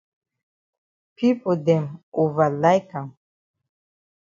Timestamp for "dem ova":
1.65-2.47